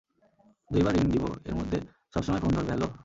[0.69, 1.77] দুইবার রিং দিবো এর মধ্যে
[2.13, 2.87] সবসময় ফোন ধরবে হ্যাঁলো?